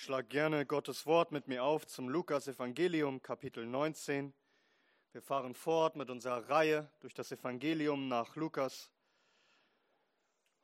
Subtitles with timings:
[0.00, 4.32] Schlag gerne Gottes Wort mit mir auf zum Lukas-Evangelium, Kapitel 19.
[5.10, 8.92] Wir fahren fort mit unserer Reihe durch das Evangelium nach Lukas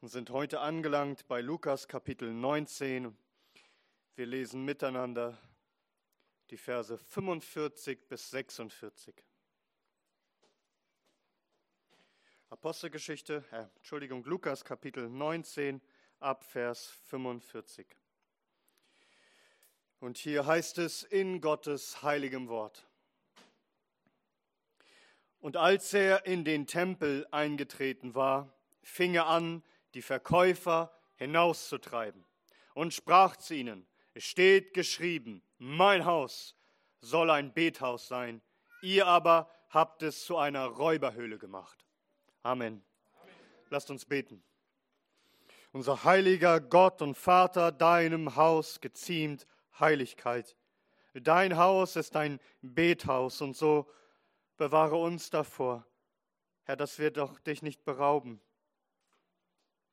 [0.01, 3.19] und sind heute angelangt bei Lukas, Kapitel 19.
[4.14, 5.37] Wir lesen miteinander
[6.51, 9.16] die Verse 45 bis 46.
[12.51, 15.82] Apostelgeschichte, äh, Entschuldigung, Lukas, Kapitel 19,
[16.21, 17.85] ab Vers 45.
[20.04, 22.86] Und hier heißt es in Gottes heiligem Wort.
[25.40, 29.63] Und als er in den Tempel eingetreten war, fing er an,
[29.94, 32.22] die Verkäufer hinauszutreiben
[32.75, 36.55] und sprach zu ihnen, es steht geschrieben, mein Haus
[37.00, 38.42] soll ein Bethaus sein,
[38.83, 41.83] ihr aber habt es zu einer Räuberhöhle gemacht.
[42.42, 42.84] Amen.
[43.22, 43.34] Amen.
[43.70, 44.44] Lasst uns beten.
[45.72, 49.47] Unser heiliger Gott und Vater, deinem Haus geziemt
[49.78, 50.56] Heiligkeit.
[51.14, 53.89] Dein Haus ist ein Bethaus und so
[54.56, 55.86] bewahre uns davor,
[56.64, 58.41] Herr, dass wir doch dich nicht berauben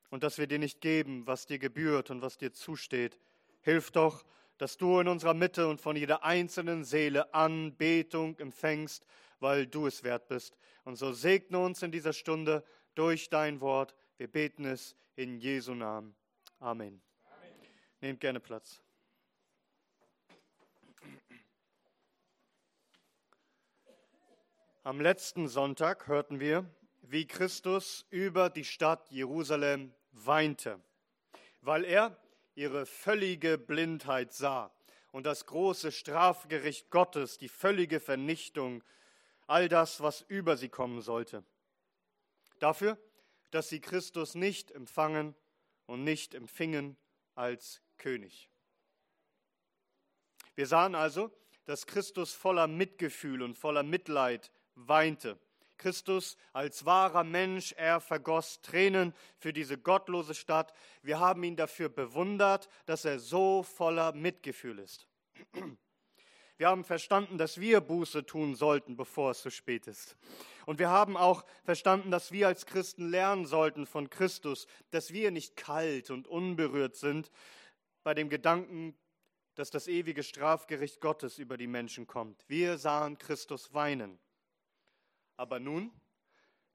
[0.09, 3.19] und dass wir dir nicht geben, was dir gebührt und was dir zusteht.
[3.61, 4.23] Hilf doch,
[4.57, 9.05] dass du in unserer Mitte und von jeder einzelnen Seele Anbetung empfängst,
[9.39, 10.57] weil du es wert bist.
[10.83, 13.95] Und so segne uns in dieser Stunde durch dein Wort.
[14.17, 16.15] Wir beten es in Jesu Namen.
[16.59, 17.01] Amen.
[17.25, 17.67] Amen.
[18.01, 18.81] Nehmt gerne Platz.
[24.83, 26.65] Am letzten Sonntag hörten wir,
[27.03, 30.81] wie Christus über die Stadt Jerusalem weinte,
[31.61, 32.17] weil er
[32.55, 34.73] ihre völlige Blindheit sah
[35.11, 38.83] und das große Strafgericht Gottes, die völlige Vernichtung,
[39.45, 41.43] all das, was über sie kommen sollte.
[42.57, 42.97] Dafür,
[43.51, 45.35] dass sie Christus nicht empfangen
[45.85, 46.97] und nicht empfingen
[47.35, 48.49] als König.
[50.55, 51.31] Wir sahen also,
[51.65, 55.37] dass Christus voller Mitgefühl und voller Mitleid weinte.
[55.81, 60.73] Christus als wahrer Mensch, er vergoss Tränen für diese gottlose Stadt.
[61.01, 65.07] Wir haben ihn dafür bewundert, dass er so voller Mitgefühl ist.
[66.57, 70.15] Wir haben verstanden, dass wir Buße tun sollten, bevor es zu spät ist.
[70.67, 75.31] Und wir haben auch verstanden, dass wir als Christen lernen sollten von Christus, dass wir
[75.31, 77.31] nicht kalt und unberührt sind
[78.03, 78.95] bei dem Gedanken,
[79.55, 82.47] dass das ewige Strafgericht Gottes über die Menschen kommt.
[82.47, 84.19] Wir sahen Christus weinen.
[85.41, 85.91] Aber nun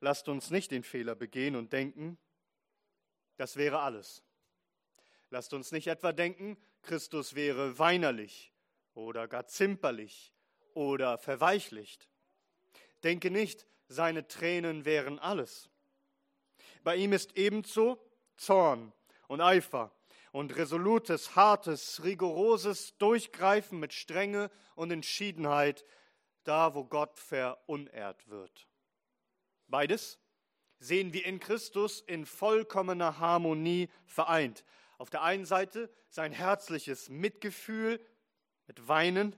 [0.00, 2.18] lasst uns nicht den Fehler begehen und denken,
[3.36, 4.24] das wäre alles.
[5.30, 8.52] Lasst uns nicht etwa denken, Christus wäre weinerlich
[8.92, 10.32] oder gar zimperlich
[10.74, 12.08] oder verweichlicht.
[13.04, 15.70] Denke nicht, seine Tränen wären alles.
[16.82, 18.04] Bei ihm ist ebenso
[18.36, 18.92] Zorn
[19.28, 19.94] und Eifer
[20.32, 25.84] und resolutes, hartes, rigoroses Durchgreifen mit Strenge und Entschiedenheit
[26.46, 28.66] da wo Gott verunehrt wird.
[29.68, 30.18] Beides
[30.78, 34.64] sehen wir in Christus in vollkommener Harmonie vereint.
[34.98, 38.00] Auf der einen Seite sein herzliches Mitgefühl
[38.66, 39.36] mit Weinen,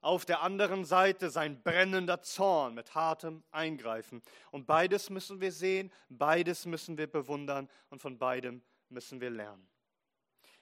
[0.00, 4.22] auf der anderen Seite sein brennender Zorn mit hartem Eingreifen.
[4.50, 9.69] Und beides müssen wir sehen, beides müssen wir bewundern und von beidem müssen wir lernen.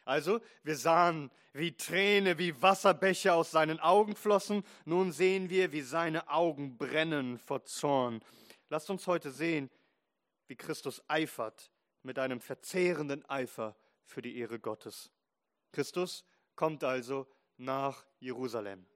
[0.08, 4.64] Also, wir sahen, wie Träne, wie Wasserbäche aus seinen Augen flossen.
[4.86, 8.22] Nun sehen wir, wie seine Augen brennen vor Zorn.
[8.70, 9.68] Lasst uns heute sehen,
[10.46, 11.70] wie Christus eifert
[12.02, 13.76] mit einem verzehrenden Eifer
[14.06, 15.10] für die Ehre Gottes.
[15.72, 17.26] Christus kommt also
[17.58, 18.86] nach Jerusalem.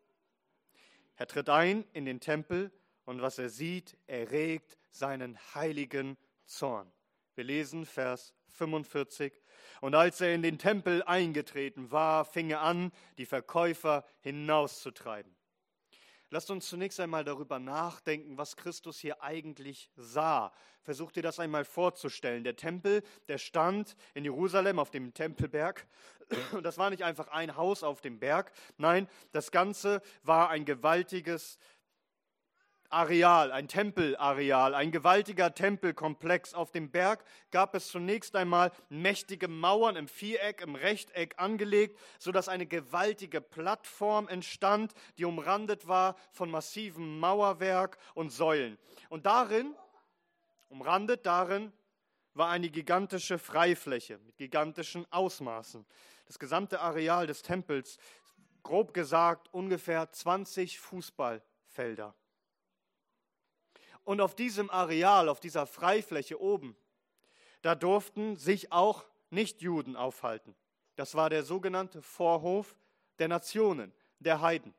[1.17, 2.73] Er tritt ein in den Tempel
[3.05, 6.91] und was er sieht, erregt seinen heiligen Zorn.
[7.35, 9.42] Wir lesen Vers 45.
[9.83, 15.35] Und als er in den Tempel eingetreten war, fing er an, die Verkäufer hinauszutreiben.
[16.31, 20.53] Lasst uns zunächst einmal darüber nachdenken, was Christus hier eigentlich sah.
[20.83, 22.45] Versucht ihr das einmal vorzustellen.
[22.45, 25.85] Der Tempel, der stand in Jerusalem auf dem Tempelberg.
[26.53, 28.53] Und das war nicht einfach ein Haus auf dem Berg.
[28.77, 31.59] Nein, das Ganze war ein gewaltiges
[32.93, 36.53] Areal, ein Tempelareal, ein gewaltiger Tempelkomplex.
[36.53, 42.51] Auf dem Berg gab es zunächst einmal mächtige Mauern im Viereck, im Rechteck angelegt, sodass
[42.51, 48.77] eine gewaltige Plattform entstand, die umrandet war von massivem Mauerwerk und Säulen.
[49.09, 49.75] Und darin,
[50.69, 51.73] umrandet darin,
[52.35, 55.87] war eine gigantische Freifläche mit gigantischen Ausmaßen.
[56.27, 57.97] Das gesamte Areal des Tempels,
[58.63, 62.15] grob gesagt, ungefähr 20 Fußballfelder.
[64.05, 66.77] Und auf diesem Areal, auf dieser Freifläche oben,
[67.63, 70.55] da durften sich auch Nichtjuden aufhalten.
[70.97, 72.77] Das war der sogenannte Vorhof
[73.19, 74.75] der Nationen, der Heiden.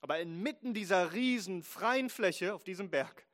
[0.00, 3.24] Aber inmitten dieser riesen freien Fläche auf diesem Berg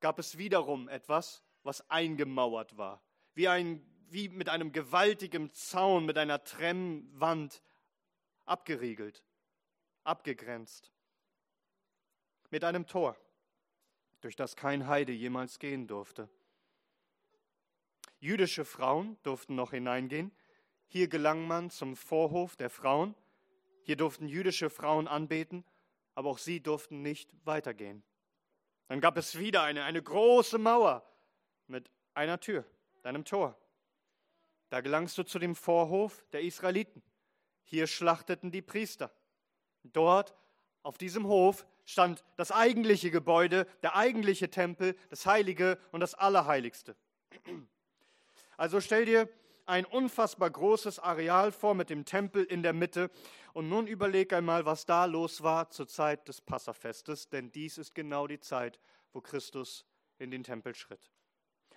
[0.00, 3.00] gab es wiederum etwas, was eingemauert war,
[3.34, 7.62] wie, ein, wie mit einem gewaltigen Zaun, mit einer Trennwand
[8.44, 9.22] abgeriegelt,
[10.04, 10.92] abgegrenzt,
[12.50, 13.16] mit einem Tor,
[14.20, 16.28] durch das kein Heide jemals gehen durfte.
[18.20, 20.32] Jüdische Frauen durften noch hineingehen.
[20.86, 23.14] Hier gelang man zum Vorhof der Frauen.
[23.82, 25.64] Hier durften jüdische Frauen anbeten,
[26.14, 28.02] aber auch sie durften nicht weitergehen.
[28.88, 31.08] Dann gab es wieder eine, eine große Mauer
[31.66, 32.64] mit einer Tür,
[33.02, 33.56] einem Tor.
[34.70, 37.02] Da gelangst du zu dem Vorhof der Israeliten.
[37.64, 39.10] Hier schlachteten die Priester.
[39.82, 40.34] Dort,
[40.82, 46.94] auf diesem Hof, stand das eigentliche Gebäude, der eigentliche Tempel, das Heilige und das Allerheiligste.
[48.58, 49.26] Also stell dir
[49.64, 53.10] ein unfassbar großes Areal vor mit dem Tempel in der Mitte.
[53.54, 57.94] Und nun überleg einmal, was da los war zur Zeit des Passafestes, denn dies ist
[57.94, 58.78] genau die Zeit,
[59.14, 59.86] wo Christus
[60.18, 61.10] in den Tempel schritt.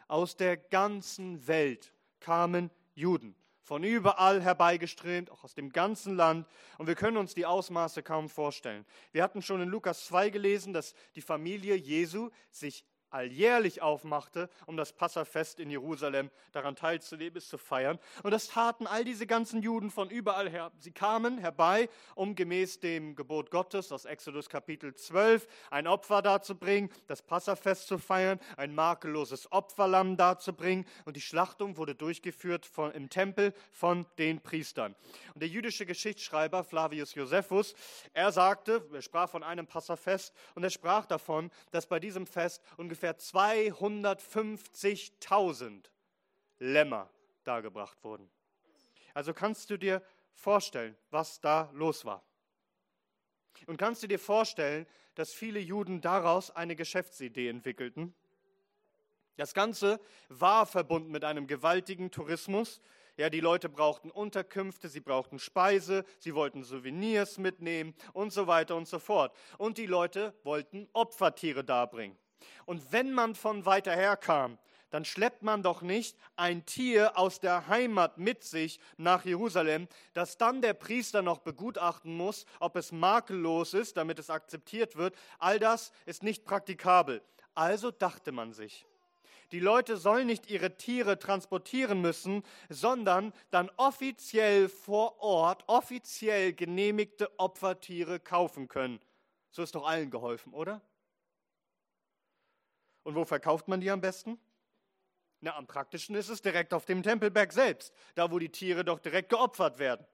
[0.09, 3.33] Aus der ganzen Welt kamen Juden,
[3.71, 6.45] von überall herbeigeströmt, auch aus dem ganzen Land.
[6.77, 8.85] Und wir können uns die Ausmaße kaum vorstellen.
[9.13, 14.77] Wir hatten schon in Lukas 2 gelesen, dass die Familie Jesu sich alljährlich aufmachte, um
[14.77, 17.99] das Passafest in Jerusalem daran teilzunehmen, es zu feiern.
[18.23, 20.71] Und das taten all diese ganzen Juden von überall her.
[20.79, 26.89] Sie kamen herbei, um gemäß dem Gebot Gottes aus Exodus Kapitel 12 ein Opfer darzubringen,
[27.07, 30.85] das Passafest zu feiern, ein makelloses Opferlamm darzubringen.
[31.05, 34.95] Und die Schlachtung wurde durchgeführt von, im Tempel von den Priestern.
[35.33, 37.75] Und der jüdische Geschichtsschreiber Flavius Josephus,
[38.13, 42.63] er sagte, er sprach von einem Passafest und er sprach davon, dass bei diesem Fest
[42.77, 45.85] ungefähr ungefähr 250.000
[46.59, 47.09] Lämmer
[47.43, 48.29] dargebracht wurden.
[49.15, 50.03] Also kannst du dir
[50.33, 52.23] vorstellen, was da los war.
[53.65, 58.13] Und kannst du dir vorstellen, dass viele Juden daraus eine Geschäftsidee entwickelten?
[59.35, 59.99] Das Ganze
[60.29, 62.81] war verbunden mit einem gewaltigen Tourismus.
[63.17, 68.75] Ja, die Leute brauchten Unterkünfte, sie brauchten Speise, sie wollten Souvenirs mitnehmen und so weiter
[68.75, 69.35] und so fort.
[69.57, 72.15] Und die Leute wollten Opfertiere darbringen.
[72.65, 74.57] Und wenn man von weiter her kam,
[74.91, 80.37] dann schleppt man doch nicht ein Tier aus der Heimat mit sich nach Jerusalem, das
[80.37, 85.15] dann der Priester noch begutachten muss, ob es makellos ist, damit es akzeptiert wird.
[85.39, 87.21] All das ist nicht praktikabel.
[87.55, 88.85] Also dachte man sich,
[89.51, 97.29] die Leute sollen nicht ihre Tiere transportieren müssen, sondern dann offiziell vor Ort, offiziell genehmigte
[97.37, 98.99] Opfertiere kaufen können.
[99.51, 100.81] So ist doch allen geholfen, oder?
[103.03, 104.39] Und wo verkauft man die am besten?
[105.39, 108.99] Na, am praktischen ist es direkt auf dem Tempelberg selbst, da wo die Tiere doch
[108.99, 110.05] direkt geopfert werden.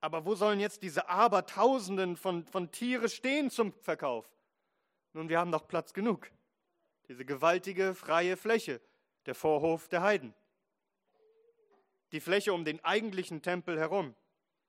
[0.00, 4.28] Aber wo sollen jetzt diese Abertausenden von, von Tiere stehen zum Verkauf?
[5.12, 6.30] Nun, wir haben doch Platz genug.
[7.08, 8.80] Diese gewaltige freie Fläche,
[9.26, 10.34] der Vorhof der Heiden.
[12.12, 14.14] Die Fläche um den eigentlichen Tempel herum,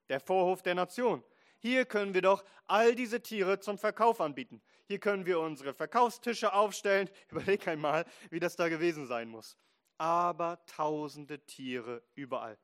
[0.08, 1.24] der Vorhof der Nation.
[1.62, 4.60] Hier können wir doch all diese Tiere zum Verkauf anbieten.
[4.88, 7.08] Hier können wir unsere Verkaufstische aufstellen.
[7.30, 9.56] Überleg einmal, wie das da gewesen sein muss.
[9.96, 12.58] Aber tausende Tiere überall.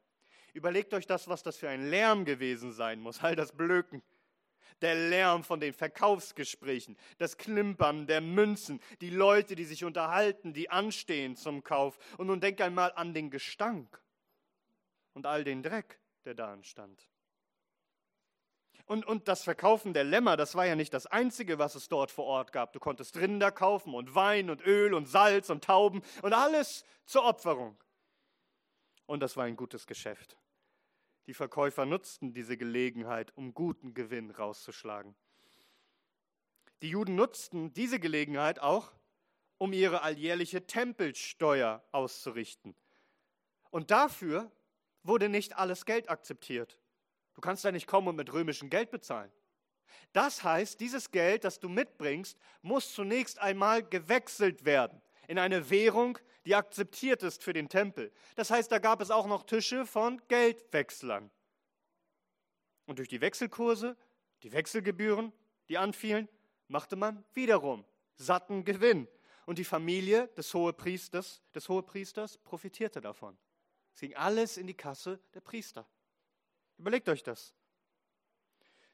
[0.52, 4.02] Überlegt euch das, was das für ein Lärm gewesen sein muss, all das Blöken.
[4.80, 10.70] Der Lärm von den Verkaufsgesprächen, das Klimpern der Münzen, die Leute, die sich unterhalten, die
[10.70, 11.98] anstehen zum Kauf.
[12.16, 14.02] Und nun denk einmal an den Gestank
[15.14, 17.08] und all den Dreck, der da entstand.
[18.88, 22.10] Und, und das Verkaufen der Lämmer, das war ja nicht das Einzige, was es dort
[22.10, 22.72] vor Ort gab.
[22.72, 27.26] Du konntest Rinder kaufen und Wein und Öl und Salz und Tauben und alles zur
[27.26, 27.76] Opferung.
[29.04, 30.38] Und das war ein gutes Geschäft.
[31.26, 35.14] Die Verkäufer nutzten diese Gelegenheit, um guten Gewinn rauszuschlagen.
[36.80, 38.92] Die Juden nutzten diese Gelegenheit auch,
[39.58, 42.74] um ihre alljährliche Tempelsteuer auszurichten.
[43.68, 44.50] Und dafür
[45.02, 46.78] wurde nicht alles Geld akzeptiert.
[47.38, 49.30] Du kannst ja nicht kommen und mit römischem Geld bezahlen.
[50.12, 56.18] Das heißt, dieses Geld, das du mitbringst, muss zunächst einmal gewechselt werden in eine Währung,
[56.46, 58.10] die akzeptiert ist für den Tempel.
[58.34, 61.30] Das heißt, da gab es auch noch Tische von Geldwechslern.
[62.86, 63.96] Und durch die Wechselkurse,
[64.42, 65.32] die Wechselgebühren,
[65.68, 66.28] die anfielen,
[66.66, 67.84] machte man wiederum
[68.16, 69.06] satten Gewinn.
[69.46, 73.38] Und die Familie des Hohepriesters, des Hohepriesters profitierte davon.
[73.94, 75.88] Es ging alles in die Kasse der Priester.
[76.78, 77.54] Überlegt euch das.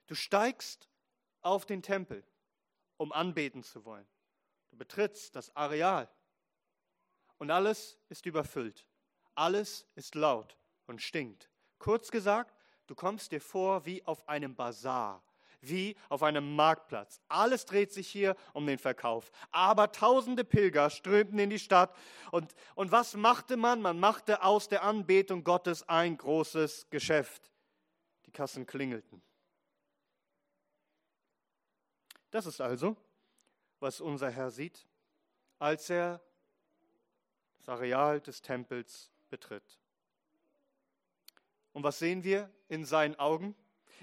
[0.07, 0.89] Du steigst
[1.43, 2.25] auf den Tempel,
[2.97, 4.07] um anbeten zu wollen.
[4.71, 6.09] Du betrittst das Areal
[7.39, 8.87] und alles ist überfüllt.
[9.35, 11.51] Alles ist laut und stinkt.
[11.79, 12.55] Kurz gesagt,
[12.87, 15.23] du kommst dir vor wie auf einem Bazar,
[15.61, 17.21] wie auf einem Marktplatz.
[17.29, 19.31] Alles dreht sich hier um den Verkauf.
[19.51, 21.95] Aber tausende Pilger strömten in die Stadt.
[22.31, 23.83] Und, und was machte man?
[23.83, 27.51] Man machte aus der Anbetung Gottes ein großes Geschäft.
[28.35, 29.23] Kassen klingelten.
[32.31, 32.97] Das ist also,
[33.81, 34.87] was unser Herr sieht,
[35.59, 36.21] als er
[37.57, 39.81] das Areal des Tempels betritt.
[41.73, 43.55] Und was sehen wir in seinen Augen?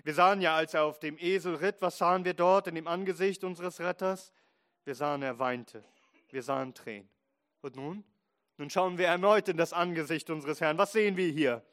[0.04, 2.88] Wir sahen ja, als er auf dem Esel ritt, was sahen wir dort in dem
[2.88, 4.34] Angesicht unseres Retters?
[4.84, 5.84] Wir sahen, er weinte.
[6.30, 7.10] Wir sahen Tränen.
[7.62, 8.04] Und nun?
[8.58, 10.78] Nun schauen wir erneut in das Angesicht unseres Herrn.
[10.78, 11.64] Was sehen wir hier?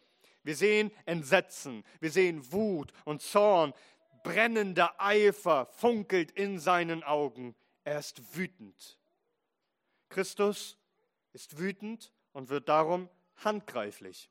[0.49, 3.75] Wir sehen Entsetzen, wir sehen Wut und Zorn.
[4.23, 7.55] Brennender Eifer funkelt in seinen Augen.
[7.85, 8.99] Er ist wütend.
[10.09, 10.79] Christus
[11.35, 13.11] ist wütend und wird darum
[13.45, 14.31] handgreiflich.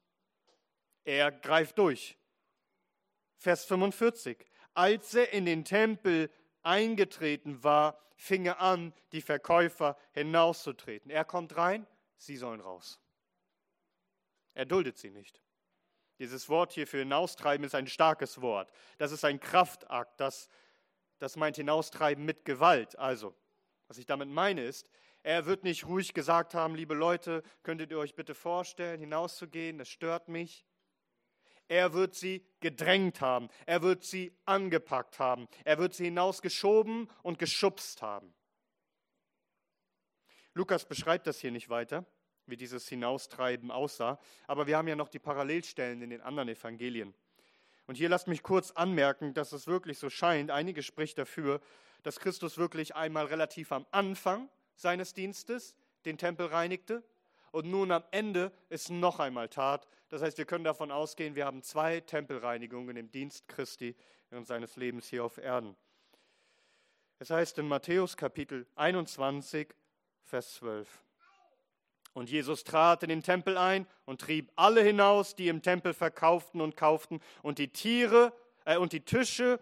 [1.03, 2.17] Er greift durch.
[3.35, 4.43] Vers 45.
[4.73, 6.31] Als er in den Tempel
[6.63, 11.11] eingetreten war, fing er an, die Verkäufer hinauszutreten.
[11.11, 12.99] Er kommt rein, sie sollen raus.
[14.55, 15.43] Er duldet sie nicht.
[16.19, 18.71] Dieses Wort hier für hinaustreiben ist ein starkes Wort.
[18.97, 20.49] Das ist ein Kraftakt, das,
[21.19, 22.97] das meint hinaustreiben mit Gewalt.
[22.97, 23.35] Also,
[23.87, 24.89] was ich damit meine ist,
[25.23, 29.89] er wird nicht ruhig gesagt haben, liebe Leute, könntet ihr euch bitte vorstellen, hinauszugehen, das
[29.89, 30.65] stört mich.
[31.67, 33.49] Er wird sie gedrängt haben.
[33.65, 35.47] Er wird sie angepackt haben.
[35.65, 38.33] Er wird sie hinausgeschoben und geschubst haben.
[40.53, 42.05] Lukas beschreibt das hier nicht weiter,
[42.47, 47.13] wie dieses Hinaustreiben aussah, aber wir haben ja noch die Parallelstellen in den anderen Evangelien.
[47.85, 51.61] Und hier lasst mich kurz anmerken, dass es wirklich so scheint, einige spricht dafür,
[52.03, 55.75] dass Christus wirklich einmal relativ am Anfang seines Dienstes
[56.05, 57.03] den Tempel reinigte
[57.51, 59.87] und nun am Ende es noch einmal tat.
[60.09, 63.95] Das heißt, wir können davon ausgehen, wir haben zwei Tempelreinigungen im Dienst Christi
[64.29, 65.75] während seines Lebens hier auf Erden.
[67.19, 69.73] Es heißt in Matthäus Kapitel 21,
[70.23, 71.06] Vers 12.
[72.17, 76.61] Und Jesus trat in den Tempel ein und trieb alle hinaus, die im Tempel verkauften
[76.61, 78.33] und kauften, und die Tiere
[78.65, 79.59] äh, und die Tische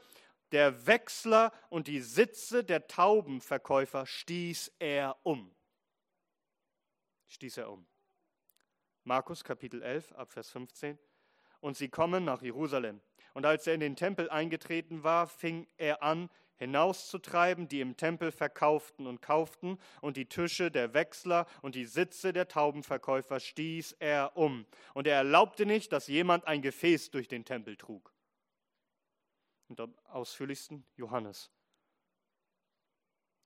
[0.52, 5.56] der Wechsler und die Sitze der Taubenverkäufer stieß er um
[7.36, 7.86] stieß er um.
[9.04, 10.98] Markus Kapitel 11 Abvers 15.
[11.60, 13.02] Und sie kommen nach Jerusalem.
[13.34, 18.32] Und als er in den Tempel eingetreten war, fing er an, hinauszutreiben, die im Tempel
[18.32, 24.36] verkauften und kauften, und die Tische der Wechsler und die Sitze der Taubenverkäufer stieß er
[24.38, 24.66] um.
[24.94, 28.14] Und er erlaubte nicht, dass jemand ein Gefäß durch den Tempel trug.
[29.68, 31.52] Und am ausführlichsten Johannes.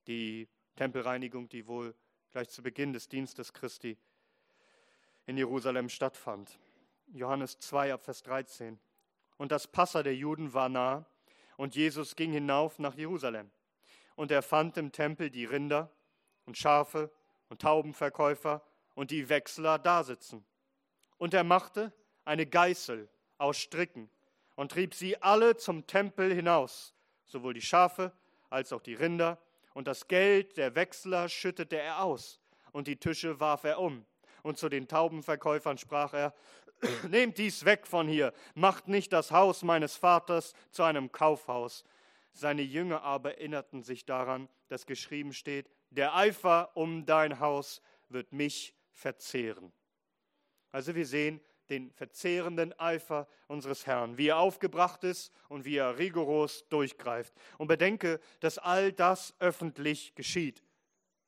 [0.06, 1.94] Die Tempelreinigung, die wohl
[2.30, 3.98] gleich zu Beginn des Dienstes Christi
[5.26, 6.58] in Jerusalem stattfand.
[7.12, 8.78] Johannes 2 ab Vers 13.
[9.36, 11.06] Und das Passa der Juden war nah,
[11.60, 13.50] und Jesus ging hinauf nach Jerusalem.
[14.16, 15.90] Und er fand im Tempel die Rinder
[16.46, 17.10] und Schafe
[17.50, 18.62] und Taubenverkäufer
[18.94, 20.42] und die Wechsler dasitzen.
[21.18, 21.92] Und er machte
[22.24, 24.08] eine Geißel aus Stricken
[24.56, 26.94] und trieb sie alle zum Tempel hinaus,
[27.26, 28.12] sowohl die Schafe
[28.48, 29.36] als auch die Rinder
[29.74, 32.40] und das Geld der Wechsler schüttete er aus,
[32.72, 34.06] und die Tische warf er um.
[34.42, 36.32] Und zu den Taubenverkäufern sprach er,
[37.08, 41.84] Nehmt dies weg von hier, macht nicht das Haus meines Vaters zu einem Kaufhaus.
[42.32, 48.32] Seine Jünger aber erinnerten sich daran, dass geschrieben steht, der Eifer um dein Haus wird
[48.32, 49.72] mich verzehren.
[50.70, 55.98] Also wir sehen, den verzehrenden Eifer unseres Herrn, wie er aufgebracht ist und wie er
[55.98, 57.32] rigoros durchgreift.
[57.58, 60.62] Und bedenke, dass all das öffentlich geschieht.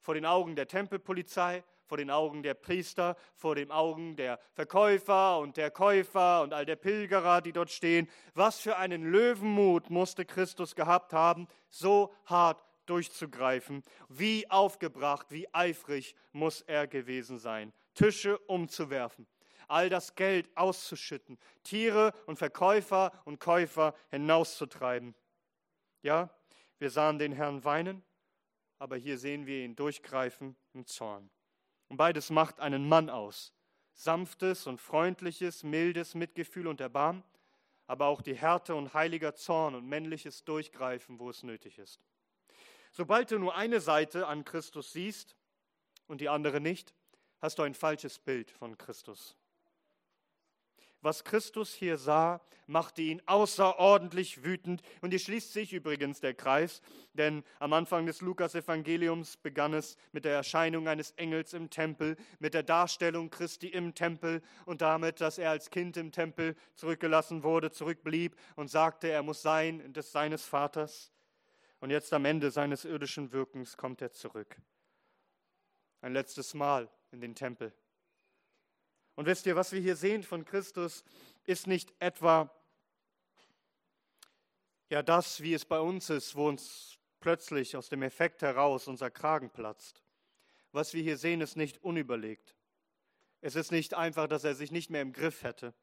[0.00, 5.39] Vor den Augen der Tempelpolizei, vor den Augen der Priester, vor den Augen der Verkäufer
[5.39, 8.09] und der Käufer und all der Pilgerer, die dort stehen.
[8.35, 13.83] Was für einen Löwenmut musste Christus gehabt haben, so hart durchzugreifen.
[14.09, 19.27] Wie aufgebracht, wie eifrig muss er gewesen sein, Tische umzuwerfen
[19.73, 25.15] all das Geld auszuschütten, Tiere und Verkäufer und Käufer hinauszutreiben.
[26.03, 26.31] Ja,
[26.79, 28.05] wir sahen den Herrn weinen,
[28.79, 31.31] aber hier sehen wir ihn durchgreifen im Zorn.
[31.93, 33.53] Und beides macht einen Mann aus.
[33.93, 37.23] Sanftes und freundliches, mildes Mitgefühl und Erbarmen,
[37.87, 42.01] aber auch die Härte und heiliger Zorn und männliches Durchgreifen, wo es nötig ist.
[42.93, 45.37] Sobald du nur eine Seite an Christus siehst
[46.07, 46.95] und die andere nicht,
[47.43, 49.37] hast du ein falsches Bild von Christus.
[51.02, 54.82] Was Christus hier sah, machte ihn außerordentlich wütend.
[55.00, 56.80] Und hier schließt sich übrigens der Kreis,
[57.12, 62.54] denn am Anfang des Lukas-Evangeliums begann es mit der Erscheinung eines Engels im Tempel, mit
[62.54, 67.71] der Darstellung Christi im Tempel und damit, dass er als Kind im Tempel zurückgelassen wurde,
[67.71, 71.12] zurückblieb und sagte, er muss sein des seines Vaters.
[71.80, 74.56] Und jetzt am Ende seines irdischen Wirkens kommt er zurück.
[76.00, 77.73] Ein letztes Mal in den Tempel.
[79.14, 81.04] Und wisst ihr, was wir hier sehen von Christus,
[81.45, 82.50] ist nicht etwa
[84.88, 89.11] ja das, wie es bei uns ist, wo uns plötzlich aus dem Effekt heraus unser
[89.11, 90.02] Kragen platzt.
[90.73, 92.57] Was wir hier sehen, ist nicht unüberlegt.
[93.40, 95.75] Es ist nicht einfach, dass er sich nicht mehr im Griff hätte.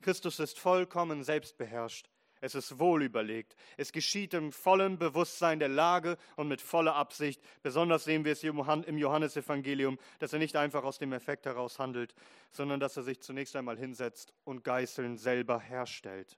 [0.00, 2.10] Christus ist vollkommen selbstbeherrscht.
[2.42, 3.54] Es ist wohlüberlegt.
[3.76, 7.40] Es geschieht im vollen Bewusstsein der Lage und mit voller Absicht.
[7.62, 12.16] Besonders sehen wir es im Johannesevangelium, dass er nicht einfach aus dem Effekt heraus handelt,
[12.50, 16.36] sondern dass er sich zunächst einmal hinsetzt und Geißeln selber herstellt.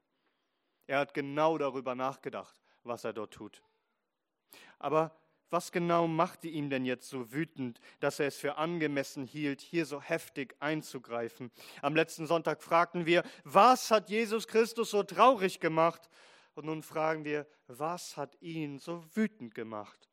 [0.85, 3.63] Er hat genau darüber nachgedacht, was er dort tut.
[4.77, 5.11] Aber
[5.55, 9.85] was genau machte ihn denn jetzt so wütend, dass er es für angemessen hielt, hier
[9.85, 11.49] so heftig einzugreifen?
[11.81, 16.09] Am letzten Sonntag fragten wir, was hat Jesus Christus so traurig gemacht?
[16.55, 20.09] Und nun fragen wir, was hat ihn so wütend gemacht?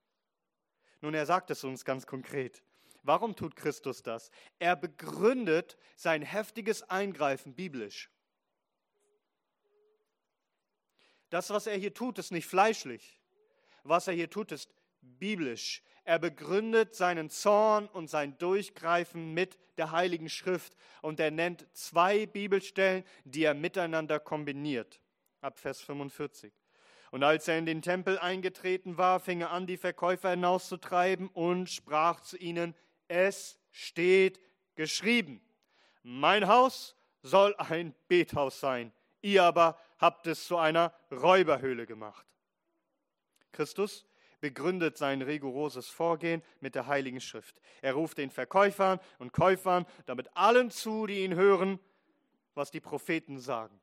[1.00, 2.62] Nun, er sagt es uns ganz konkret.
[3.02, 4.30] Warum tut Christus das?
[4.60, 8.12] Er begründet sein heftiges Eingreifen biblisch.
[11.30, 13.18] Das, was er hier tut, ist nicht fleischlich.
[13.82, 14.72] Was er hier tut, ist
[15.02, 15.82] biblisch.
[16.04, 22.26] Er begründet seinen Zorn und sein Durchgreifen mit der Heiligen Schrift und er nennt zwei
[22.26, 25.00] Bibelstellen, die er miteinander kombiniert.
[25.40, 26.52] Ab Vers 45.
[27.10, 31.68] Und als er in den Tempel eingetreten war, fing er an, die Verkäufer hinauszutreiben und
[31.68, 32.74] sprach zu ihnen,
[33.06, 34.40] es steht
[34.74, 35.42] geschrieben,
[36.02, 42.26] mein Haus soll ein Bethaus sein, ihr aber habt es zu einer Räuberhöhle gemacht.
[43.52, 44.06] Christus
[44.42, 47.62] begründet sein rigoroses Vorgehen mit der Heiligen Schrift.
[47.80, 51.78] Er ruft den Verkäufern und Käufern damit allen zu, die ihn hören,
[52.54, 53.80] was die Propheten sagen.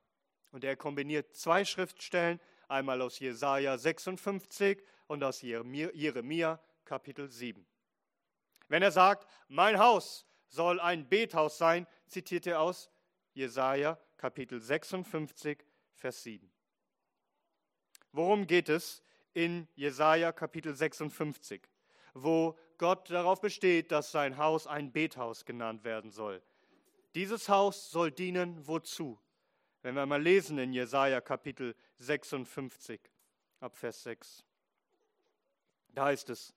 [0.51, 7.65] Und er kombiniert zwei Schriftstellen, einmal aus Jesaja 56 und aus Jeremia Kapitel 7.
[8.67, 12.91] Wenn er sagt, mein Haus soll ein Bethaus sein, zitiert er aus
[13.33, 15.57] Jesaja Kapitel 56,
[15.95, 16.51] Vers 7.
[18.11, 19.01] Worum geht es
[19.33, 21.61] in Jesaja Kapitel 56,
[22.13, 26.41] wo Gott darauf besteht, dass sein Haus ein Bethaus genannt werden soll.
[27.15, 29.19] Dieses Haus soll dienen wozu?
[29.81, 32.99] Wenn wir mal lesen in Jesaja Kapitel 56,
[33.59, 34.43] ab Vers 6.
[35.93, 36.53] Da heißt es: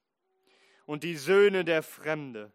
[0.86, 2.52] Und die Söhne der Fremde,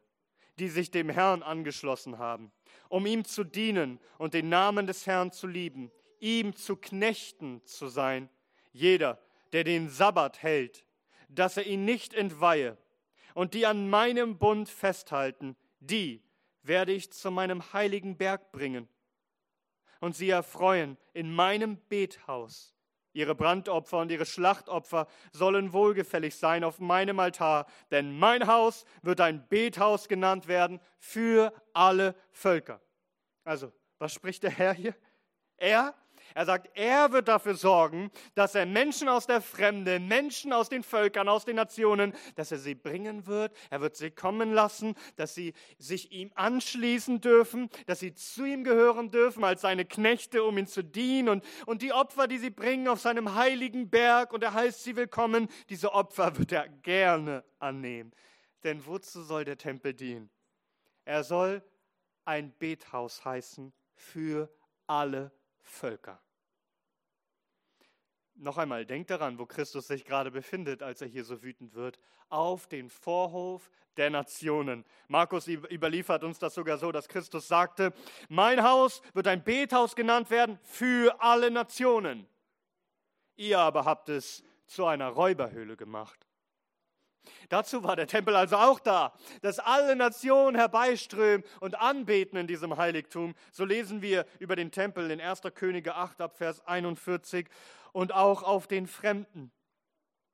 [0.60, 2.52] die sich dem Herrn angeschlossen haben,
[2.90, 7.88] um ihm zu dienen und den Namen des Herrn zu lieben, ihm zu Knechten zu
[7.88, 8.30] sein,
[8.72, 9.20] jeder,
[9.54, 10.86] der den Sabbat hält,
[11.30, 12.78] dass er ihn nicht entweihe,
[13.34, 16.24] und die an meinem Bund festhalten, die
[16.64, 18.88] werde ich zu meinem heiligen Berg bringen
[20.00, 22.74] und sie erfreuen in meinem Bethaus.
[23.14, 29.22] Ihre Brandopfer und ihre Schlachtopfer sollen wohlgefällig sein auf meinem Altar, denn mein Haus wird
[29.22, 32.80] ein Bethaus genannt werden für alle Völker.
[33.44, 34.96] Also, was spricht der Herr hier?
[35.58, 35.96] Er
[36.36, 40.84] er sagt, er wird dafür sorgen, dass er Menschen aus der Fremde, Menschen aus den
[40.84, 43.56] Völkern, aus den Nationen, dass er sie bringen wird.
[43.70, 48.64] Er wird sie kommen lassen, dass sie sich ihm anschließen dürfen, dass sie zu ihm
[48.64, 51.30] gehören dürfen als seine Knechte, um ihn zu dienen.
[51.30, 54.96] Und, und die Opfer, die sie bringen auf seinem heiligen Berg, und er heißt sie
[54.96, 58.12] willkommen, diese Opfer wird er gerne annehmen.
[58.64, 60.30] Denn wozu soll der Tempel dienen?
[61.06, 61.64] Er soll
[62.26, 64.50] ein Bethaus heißen für
[64.88, 65.32] alle
[65.68, 66.22] Völker.
[68.36, 72.00] Noch einmal, denkt daran, wo Christus sich gerade befindet, als er hier so wütend wird.
[72.30, 74.86] Auf den Vorhof der Nationen.
[75.08, 77.94] Markus überliefert uns das sogar so, dass Christus sagte,
[78.30, 82.28] mein Haus wird ein Bethaus genannt werden für alle Nationen.
[83.36, 86.27] Ihr aber habt es zu einer Räuberhöhle gemacht.
[87.50, 92.78] Dazu war der Tempel also auch da, dass alle Nationen herbeiströmen und anbeten in diesem
[92.78, 93.36] Heiligtum.
[93.52, 95.42] So lesen wir über den Tempel in 1.
[95.56, 97.48] Könige 8 ab Vers 41
[97.94, 99.52] und auch auf den Fremden,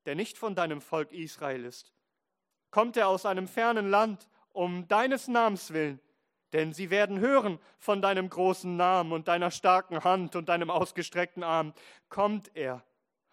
[0.06, 1.94] der nicht von deinem Volk Israel ist.
[2.72, 6.00] Kommt er aus einem fernen Land, um deines Namens willen,
[6.54, 11.44] denn sie werden hören von deinem großen Namen und deiner starken Hand und deinem ausgestreckten
[11.44, 11.74] Arm.
[12.10, 12.84] Kommt er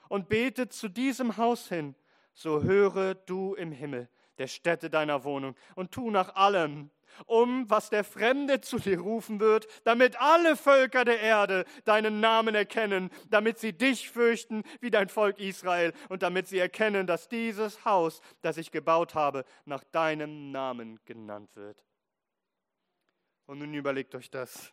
[0.09, 1.95] und betet zu diesem Haus hin
[2.35, 4.09] so höre du im Himmel
[4.41, 6.91] der Stätte deiner Wohnung und tu nach allem,
[7.27, 12.55] um was der Fremde zu dir rufen wird, damit alle Völker der Erde deinen Namen
[12.55, 17.85] erkennen, damit sie dich fürchten wie dein Volk Israel und damit sie erkennen, dass dieses
[17.85, 21.85] Haus, das ich gebaut habe, nach deinem Namen genannt wird.
[23.45, 24.73] Und nun überlegt euch das.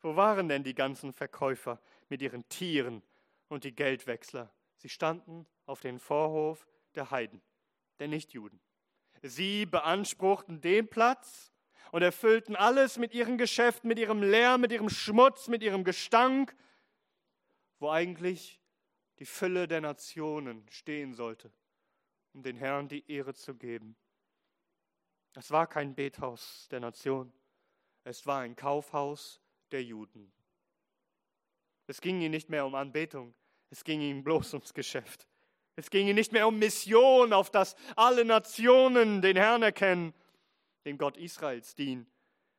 [0.00, 3.02] Wo waren denn die ganzen Verkäufer mit ihren Tieren
[3.48, 4.52] und die Geldwechsler?
[4.78, 7.42] Sie standen auf dem Vorhof der Heiden,
[7.98, 8.60] der Nichtjuden.
[9.22, 11.52] Sie beanspruchten den Platz
[11.92, 16.54] und erfüllten alles mit ihren Geschäften, mit ihrem Lärm, mit ihrem Schmutz, mit ihrem Gestank,
[17.78, 18.60] wo eigentlich
[19.18, 21.52] die Fülle der Nationen stehen sollte,
[22.32, 23.96] um den Herrn die Ehre zu geben.
[25.34, 27.32] Es war kein Bethaus der Nation,
[28.04, 30.32] es war ein Kaufhaus der Juden.
[31.86, 33.34] Es ging ihnen nicht mehr um Anbetung,
[33.70, 35.28] es ging ihnen bloß ums Geschäft.
[35.76, 40.14] Es ging ihnen nicht mehr um Mission, auf das alle Nationen den Herrn erkennen,
[40.86, 42.06] dem Gott Israels dienen.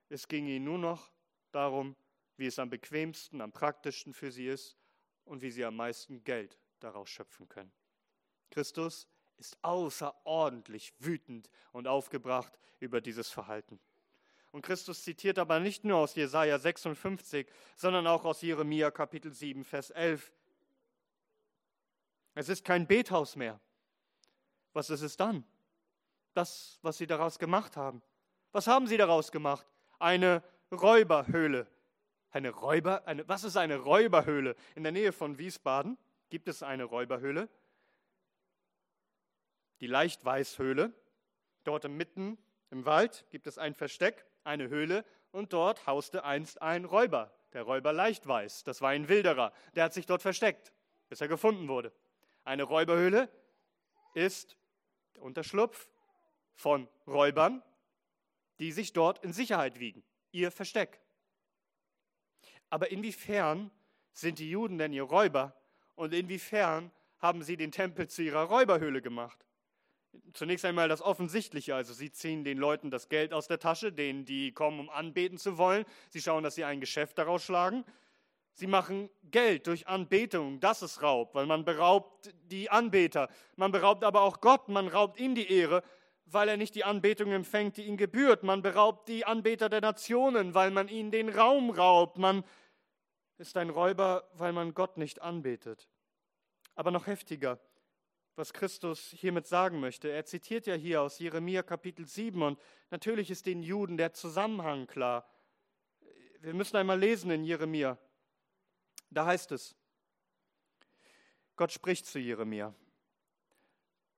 [0.10, 1.12] Es ging ihnen nur noch
[1.52, 1.96] darum,
[2.38, 4.78] wie es am bequemsten, am praktischsten für sie ist
[5.26, 7.72] und wie sie am meisten Geld daraus schöpfen können.
[8.52, 13.80] Christus ist außerordentlich wütend und aufgebracht über dieses Verhalten.
[14.52, 19.64] Und Christus zitiert aber nicht nur aus Jesaja 56, sondern auch aus Jeremia Kapitel 7,
[19.64, 20.32] Vers 11.
[22.38, 23.60] Es ist kein Bethaus mehr.
[24.74, 25.44] Was ist es dann?
[26.36, 28.04] Das, was sie daraus gemacht haben.
[28.52, 29.66] Was haben sie daraus gemacht?
[29.98, 31.66] Eine Räuberhöhle.
[32.30, 34.56] Eine Räuber, eine, was ist eine Räuberhöhle?
[34.76, 35.98] In der Nähe von Wiesbaden
[36.30, 37.50] gibt es eine Räuberhöhle,
[39.80, 40.94] die Leichtweißhöhle.
[41.64, 42.38] Dort mitten
[42.70, 47.64] im Wald gibt es ein Versteck, eine Höhle, und dort hauste einst ein Räuber, der
[47.64, 48.64] Räuber Leichtweiß.
[48.64, 50.72] Das war ein Wilderer, der hat sich dort versteckt,
[51.10, 51.92] bis er gefunden wurde.
[52.48, 53.30] Eine Räuberhöhle
[54.14, 54.56] ist
[55.16, 55.90] der Unterschlupf
[56.56, 57.62] von Räubern,
[58.60, 61.02] die sich dort in Sicherheit wiegen, ihr Versteck.
[62.70, 63.70] Aber inwiefern
[64.14, 65.60] sind die Juden denn ihr Räuber
[65.96, 69.46] und inwiefern haben sie den Tempel zu ihrer Räuberhöhle gemacht?
[70.32, 74.24] Zunächst einmal das Offensichtliche, also sie ziehen den Leuten das Geld aus der Tasche, denen
[74.24, 75.84] die kommen, um anbeten zu wollen.
[76.12, 77.84] Sie schauen, dass sie ein Geschäft daraus schlagen.
[78.58, 83.30] Sie machen Geld durch Anbetung, das ist Raub, weil man beraubt die Anbeter.
[83.56, 85.84] Man beraubt aber auch Gott, man raubt ihm die Ehre
[86.30, 88.44] weil er nicht die Anbetung empfängt, die ihm gebührt.
[88.44, 92.18] Man beraubt die Anbeter der Nationen, weil man ihnen den Raum raubt.
[92.18, 92.44] Man
[93.38, 95.88] ist ein Räuber, weil man Gott nicht anbetet.
[96.76, 97.60] Aber noch heftiger,
[98.36, 100.10] was Christus hiermit sagen möchte.
[100.10, 102.60] Er zitiert ja hier aus Jeremia Kapitel 7 und
[102.92, 105.26] natürlich ist den Juden der Zusammenhang klar.
[106.40, 107.98] Wir müssen einmal lesen in Jeremia.
[109.10, 109.76] Da heißt es,
[111.56, 112.74] Gott spricht zu Jeremia.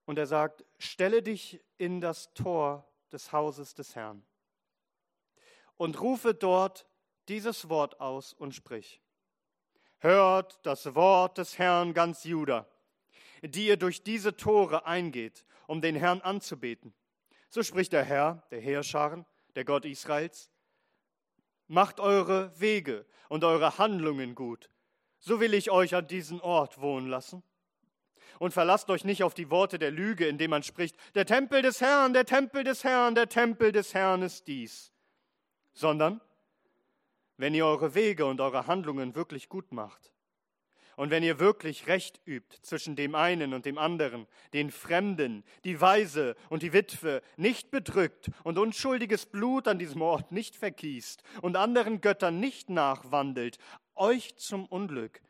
[0.06, 4.24] Und er sagt, stelle dich in das Tor des Hauses des Herrn
[5.78, 6.86] und rufe dort
[7.30, 9.02] dieses Wort aus und sprich.
[10.00, 12.68] Hört das Wort des Herrn ganz Juda,
[13.42, 16.94] die ihr durch diese Tore eingeht, um den Herrn anzubeten.
[17.50, 19.26] So spricht der Herr, der Heerscharen,
[19.56, 20.52] der Gott Israels.
[21.68, 24.70] Macht eure Wege und eure Handlungen gut,
[25.20, 27.44] so will ich euch an diesen Ort wohnen lassen.
[28.40, 31.82] Und verlasst euch nicht auf die Worte der Lüge, indem man spricht, der Tempel des
[31.82, 34.94] Herrn, der Tempel des Herrn, der Tempel des Herrn ist dies,
[35.74, 36.22] sondern
[37.36, 40.12] wenn ihr eure Wege und eure Handlungen wirklich gut macht
[41.00, 45.80] und wenn ihr wirklich Recht übt zwischen dem einen und dem anderen, den Fremden, die
[45.80, 51.56] Weise und die Witwe, nicht bedrückt und unschuldiges Blut an diesem Ort nicht vergießt und
[51.56, 53.60] anderen Göttern nicht nachwandelt,
[54.00, 55.22] euch zum Unglück,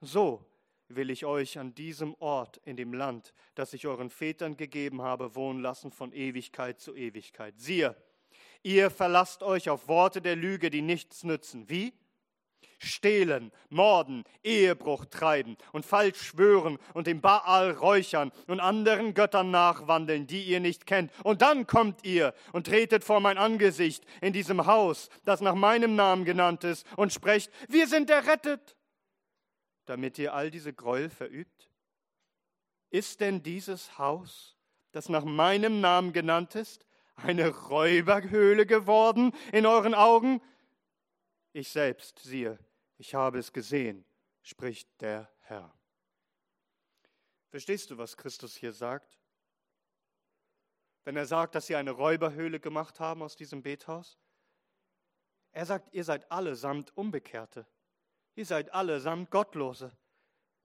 [0.00, 0.44] so
[0.88, 5.34] will ich euch an diesem Ort in dem Land, das ich euren Vätern gegeben habe,
[5.34, 7.54] wohnen lassen von Ewigkeit zu Ewigkeit.
[7.58, 7.96] Siehe,
[8.62, 11.68] ihr verlasst euch auf Worte der Lüge, die nichts nützen.
[11.68, 11.92] Wie?
[12.78, 20.26] Stehlen, morden, Ehebruch treiben und falsch schwören und dem Baal räuchern und anderen Göttern nachwandeln,
[20.26, 21.10] die ihr nicht kennt.
[21.24, 25.96] Und dann kommt ihr und tretet vor mein Angesicht in diesem Haus, das nach meinem
[25.96, 28.76] Namen genannt ist, und sprecht, wir sind errettet
[29.86, 31.70] damit ihr all diese Gräuel verübt?
[32.90, 34.56] Ist denn dieses Haus,
[34.92, 40.42] das nach meinem Namen genannt ist, eine Räuberhöhle geworden in euren Augen?
[41.52, 42.58] Ich selbst, siehe,
[42.98, 44.04] ich habe es gesehen,
[44.42, 45.72] spricht der Herr.
[47.48, 49.18] Verstehst du, was Christus hier sagt?
[51.04, 54.18] Wenn er sagt, dass sie eine Räuberhöhle gemacht haben aus diesem Bethaus?
[55.52, 57.66] Er sagt, ihr seid allesamt Unbekehrte.
[58.34, 59.96] Ihr seid allesamt Gottlose.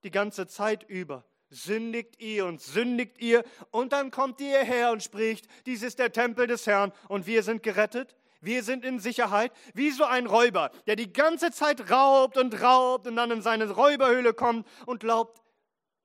[0.03, 5.03] Die ganze Zeit über sündigt ihr und sündigt ihr und dann kommt ihr her und
[5.03, 8.15] spricht, dies ist der Tempel des Herrn und wir sind gerettet.
[8.41, 13.05] Wir sind in Sicherheit, wie so ein Räuber, der die ganze Zeit raubt und raubt
[13.05, 15.41] und dann in seine Räuberhöhle kommt und glaubt,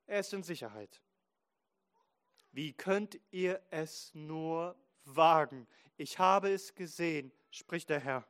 [0.07, 1.03] er ist in Sicherheit.
[2.53, 5.67] Wie könnt ihr es nur wagen?
[5.97, 8.27] Ich habe es gesehen, spricht der Herr.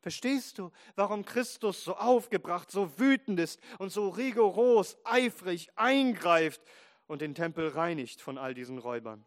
[0.00, 6.62] Verstehst du, warum Christus so aufgebracht, so wütend ist und so rigoros, eifrig eingreift
[7.06, 9.24] und den Tempel reinigt von all diesen Räubern?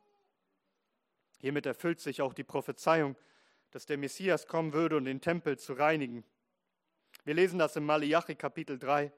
[1.40, 3.16] Hiermit erfüllt sich auch die Prophezeiung,
[3.72, 6.24] dass der Messias kommen würde, um den Tempel zu reinigen.
[7.24, 9.12] Wir lesen das im Malachi Kapitel 3,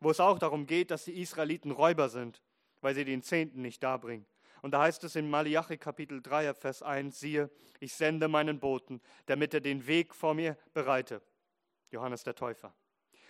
[0.00, 2.42] wo es auch darum geht, dass die Israeliten Räuber sind,
[2.80, 4.26] weil sie den Zehnten nicht darbringen.
[4.62, 9.00] Und da heißt es in Malachi Kapitel 3, Vers 1, siehe, ich sende meinen Boten,
[9.26, 11.22] damit er den Weg vor mir bereite.
[11.90, 12.74] Johannes der Täufer.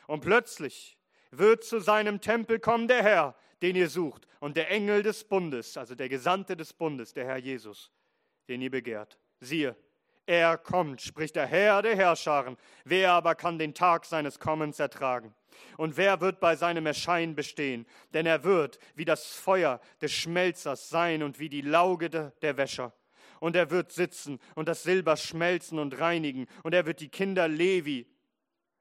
[0.07, 0.97] Und plötzlich
[1.31, 5.77] wird zu seinem Tempel kommen der Herr, den ihr sucht, und der Engel des Bundes,
[5.77, 7.91] also der Gesandte des Bundes, der Herr Jesus,
[8.49, 9.19] den ihr begehrt.
[9.41, 9.77] Siehe,
[10.27, 12.57] er kommt, spricht der Herr der Herrscharen.
[12.85, 15.35] Wer aber kann den Tag seines Kommens ertragen?
[15.77, 17.87] Und wer wird bei seinem Erscheinen bestehen?
[18.13, 22.93] Denn er wird wie das Feuer des Schmelzers sein und wie die Lauge der Wäscher.
[23.41, 26.47] Und er wird sitzen und das Silber schmelzen und reinigen.
[26.63, 28.07] Und er wird die Kinder Levi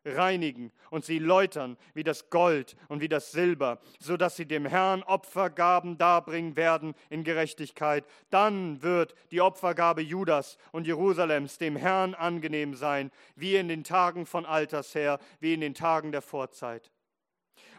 [0.06, 4.66] reinigen und sie läutern wie das Gold und wie das Silber, so dass sie dem
[4.66, 8.06] Herrn Opfergaben darbringen werden in Gerechtigkeit.
[8.30, 14.26] Dann wird die Opfergabe Judas und Jerusalems dem Herrn angenehm sein, wie in den Tagen
[14.26, 16.92] von Alters her, wie in den Tagen der Vorzeit.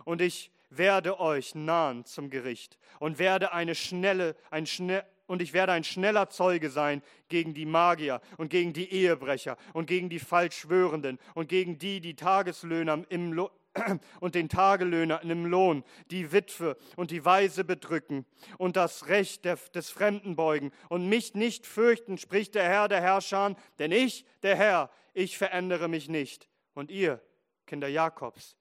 [0.04, 5.52] Und ich werde euch nahen zum Gericht und werde eine schnelle, ein schnell, und ich
[5.52, 10.18] werde ein schneller Zeuge sein gegen die Magier und gegen die Ehebrecher und gegen die
[10.18, 13.50] Falschschwörenden und gegen die, die Tageslöhner im Lo
[14.20, 18.24] und den Tagelöhner im Lohn, die Witwe und die Weise bedrücken
[18.56, 23.54] und das Recht des Fremden beugen und mich nicht fürchten, spricht der Herr der Herrscher,
[23.78, 26.48] denn ich, der Herr, ich verändere mich nicht.
[26.72, 27.20] Und ihr,
[27.66, 28.56] Kinder Jakobs,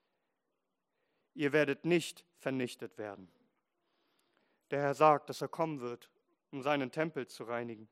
[1.33, 3.29] ihr werdet nicht vernichtet werden.
[4.71, 6.09] Der Herr sagt, dass er kommen wird
[6.55, 7.89] um seinen Tempel zu reinigen.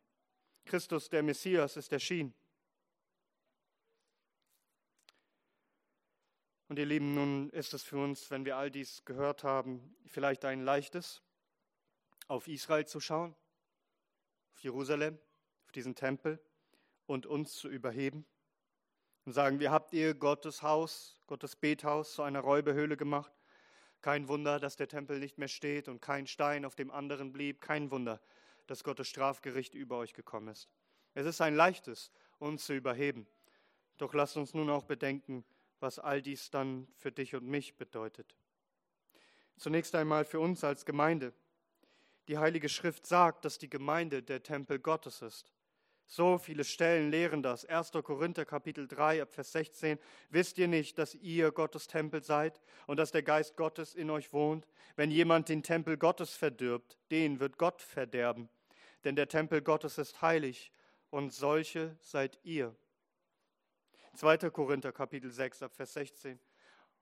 [0.64, 2.34] Christus, der Messias, ist erschienen.
[6.70, 10.46] Und ihr Lieben, nun ist es für uns, wenn wir all dies gehört haben, vielleicht
[10.46, 11.22] ein leichtes,
[12.30, 13.36] auf Israel zu schauen,
[14.54, 15.20] auf Jerusalem,
[15.66, 16.40] auf diesen Tempel
[17.06, 18.26] und uns zu überheben
[19.26, 23.34] und sagen, wie habt ihr Gottes Haus, Gottes Bethaus zu einer Räuberhöhle gemacht?
[24.02, 27.60] Kein Wunder, dass der Tempel nicht mehr steht und kein Stein auf dem anderen blieb.
[27.60, 28.22] Kein Wunder,
[28.68, 30.70] dass Gottes Strafgericht über euch gekommen ist.
[31.14, 33.28] Es ist ein leichtes, uns zu überheben.
[33.98, 35.46] Doch lasst uns nun auch bedenken,
[35.80, 38.36] was all dies dann für dich und mich bedeutet.
[39.58, 41.34] Zunächst einmal für uns als Gemeinde.
[42.28, 45.52] Die Heilige Schrift sagt, dass die Gemeinde der Tempel Gottes ist.
[46.08, 47.66] So viele Stellen lehren das.
[47.66, 47.92] 1.
[48.04, 49.98] Korinther Kapitel 3 Vers 16.
[50.30, 54.32] Wisst ihr nicht, dass ihr Gottes Tempel seid und dass der Geist Gottes in euch
[54.34, 54.68] wohnt?
[54.96, 58.50] Wenn jemand den Tempel Gottes verdirbt, den wird Gott verderben.
[59.04, 60.72] Denn der Tempel Gottes ist heilig
[61.10, 62.76] und solche seid ihr.
[64.16, 64.50] 2.
[64.52, 66.40] Korinther Kapitel 6 Vers 16.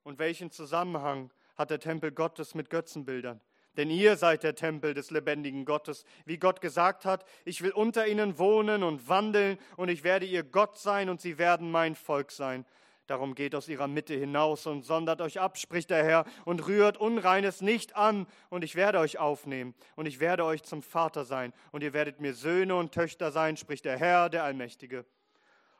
[0.04, 3.42] Und welchen Zusammenhang hat der Tempel Gottes mit Götzenbildern?
[3.78, 6.04] Denn ihr seid der Tempel des lebendigen Gottes.
[6.26, 10.44] Wie Gott gesagt hat, ich will unter ihnen wohnen und wandeln und ich werde ihr
[10.44, 12.66] Gott sein und sie werden mein Volk sein.
[13.08, 16.98] Darum geht aus ihrer Mitte hinaus und sondert euch ab, spricht der Herr, und rührt
[16.98, 21.52] Unreines nicht an, und ich werde euch aufnehmen, und ich werde euch zum Vater sein,
[21.74, 25.06] und ihr werdet mir Söhne und Töchter sein, spricht der Herr, der Allmächtige.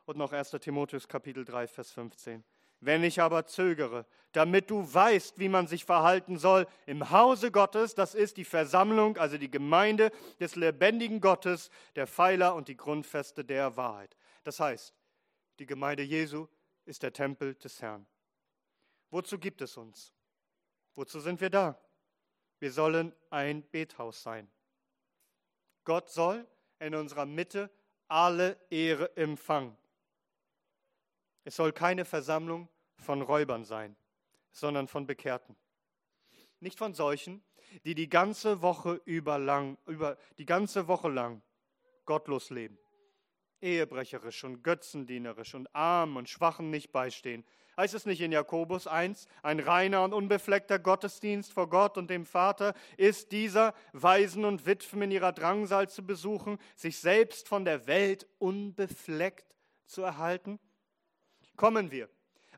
[0.06, 0.52] Und noch 1.
[0.60, 2.44] Timotheus Kapitel 3, Vers 15.
[2.82, 7.94] Wenn ich aber zögere, damit du weißt, wie man sich verhalten soll im Hause Gottes,
[7.94, 13.46] das ist die Versammlung, also die Gemeinde des lebendigen Gottes, der Pfeiler und die Grundfeste
[13.46, 14.18] der Wahrheit.
[14.44, 14.96] Das heißt,
[15.60, 16.48] die Gemeinde Jesu
[16.86, 18.08] ist der Tempel des Herrn.
[19.12, 20.12] Wozu gibt es uns?
[20.96, 21.80] Wozu sind wir da?
[22.60, 24.50] Wir sollen ein Bethaus sein.
[25.84, 26.48] Gott soll
[26.80, 27.70] in unserer Mitte
[28.08, 29.78] alle Ehre empfangen.
[31.44, 33.96] Es soll keine Versammlung von Räubern sein,
[34.52, 35.56] sondern von Bekehrten.
[36.60, 37.44] Nicht von solchen,
[37.86, 41.42] die die ganze Woche über lang, über die ganze Woche lang
[42.06, 42.78] gottlos leben,
[43.62, 47.46] ehebrecherisch und götzendienerisch und arm und schwachen nicht beistehen.
[47.78, 52.26] Heißt es nicht in Jakobus 1, ein reiner und unbefleckter Gottesdienst vor Gott und dem
[52.26, 57.88] Vater ist dieser, Waisen und Witwen in ihrer Drangsal zu besuchen, sich selbst von der
[57.88, 60.60] Welt unbefleckt zu erhalten?
[61.62, 62.10] Kommen wir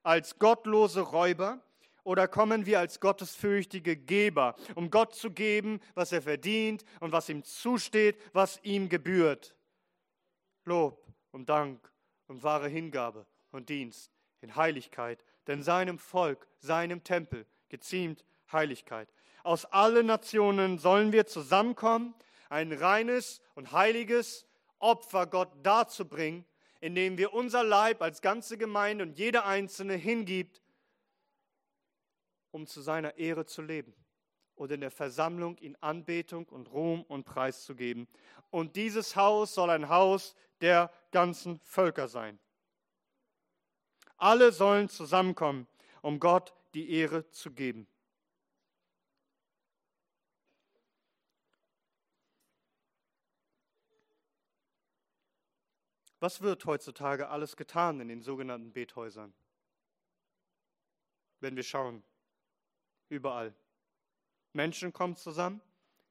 [0.03, 1.59] als gottlose Räuber
[2.05, 7.27] oder kommen wir als gottesfürchtige Geber, um Gott zu geben, was er verdient und was
[7.27, 9.57] ihm zusteht, was ihm gebührt?
[10.63, 11.91] Lob und Dank
[12.27, 19.09] und wahre Hingabe und Dienst in Heiligkeit, denn seinem Volk, seinem Tempel geziemt Heiligkeit.
[19.43, 22.15] Aus allen Nationen sollen wir zusammenkommen,
[22.47, 24.47] ein reines und heiliges
[24.79, 26.45] Opfer Gott darzubringen,
[26.83, 30.61] indem wir unser Leib als ganze Gemeinde und jeder Einzelne hingibt,
[32.51, 33.95] um zu seiner Ehre zu leben
[34.55, 38.09] und in der Versammlung in Anbetung und Ruhm und Preis zu geben.
[38.49, 42.37] Und dieses Haus soll ein Haus der ganzen Völker sein.
[44.17, 45.67] Alle sollen zusammenkommen,
[46.01, 47.87] um Gott die Ehre zu geben.
[56.23, 59.33] Was wird heutzutage alles getan in den sogenannten Bethäusern?
[61.41, 62.01] Wenn wir schauen,
[63.09, 63.53] überall.
[64.53, 65.59] Menschen kommen zusammen,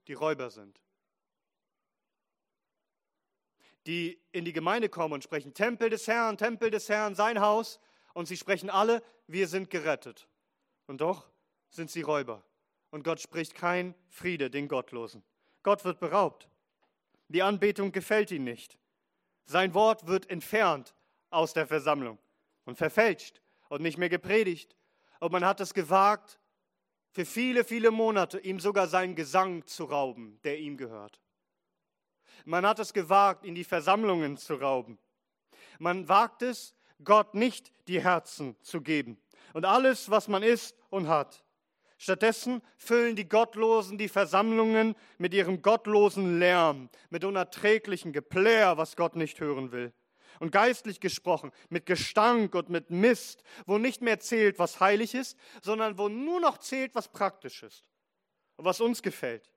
[0.08, 0.82] die Räuber sind.
[3.86, 7.80] Die in die Gemeinde kommen und sprechen, Tempel des Herrn, Tempel des Herrn, sein Haus.
[8.12, 10.28] Und sie sprechen alle, wir sind gerettet.
[10.88, 11.26] Und doch
[11.70, 12.44] sind sie Räuber.
[12.90, 15.24] Und Gott spricht kein Friede den Gottlosen.
[15.62, 16.50] Gott wird beraubt.
[17.28, 18.76] Die Anbetung gefällt ihm nicht.
[19.44, 20.94] Sein Wort wird entfernt
[21.30, 22.18] aus der Versammlung
[22.64, 24.76] und verfälscht und nicht mehr gepredigt.
[25.20, 26.38] Und man hat es gewagt,
[27.10, 31.20] für viele, viele Monate ihm sogar seinen Gesang zu rauben, der ihm gehört.
[32.44, 34.98] Man hat es gewagt, ihn die Versammlungen zu rauben.
[35.78, 36.74] Man wagt es,
[37.04, 39.20] Gott nicht die Herzen zu geben
[39.52, 41.44] und alles, was man ist und hat.
[42.02, 49.14] Stattdessen füllen die Gottlosen die Versammlungen mit ihrem gottlosen Lärm, mit unerträglichem Geplär, was Gott
[49.14, 49.92] nicht hören will.
[50.40, 55.38] Und geistlich gesprochen, mit Gestank und mit Mist, wo nicht mehr zählt, was heilig ist,
[55.60, 57.88] sondern wo nur noch zählt, was praktisch ist
[58.56, 59.51] und was uns gefällt.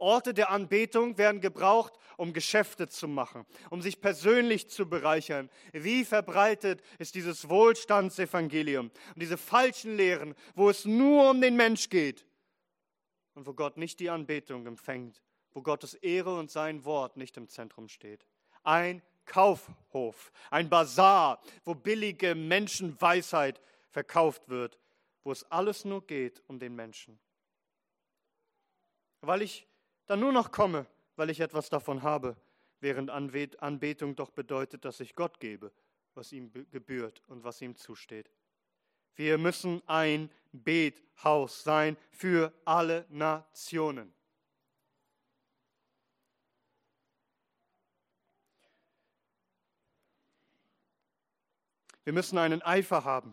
[0.00, 5.48] Orte der Anbetung werden gebraucht, um Geschäfte zu machen, um sich persönlich zu bereichern.
[5.72, 11.88] Wie verbreitet ist dieses Wohlstandsevangelium und diese falschen Lehren, wo es nur um den Mensch
[11.88, 12.26] geht
[13.34, 17.48] und wo Gott nicht die Anbetung empfängt, wo Gottes Ehre und sein Wort nicht im
[17.48, 18.26] Zentrum steht.
[18.62, 23.60] Ein Kaufhof, ein Bazar, wo billige Menschenweisheit
[23.90, 24.78] verkauft wird,
[25.24, 27.18] wo es alles nur geht um den Menschen.
[29.20, 29.66] Weil ich
[30.10, 32.36] dann nur noch komme, weil ich etwas davon habe,
[32.80, 35.70] während Anbetung doch bedeutet, dass ich Gott gebe,
[36.14, 38.28] was ihm gebührt und was ihm zusteht.
[39.14, 44.12] Wir müssen ein Bethaus sein für alle Nationen.
[52.02, 53.32] Wir müssen einen Eifer haben